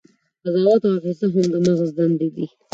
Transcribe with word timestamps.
قضاوت 0.43 0.81
او 0.89 0.95
حافظه 1.03 1.27
هم 1.35 1.45
د 1.53 1.55
مغز 1.65 1.89
دندې 1.97 2.27
دي. 2.35 2.45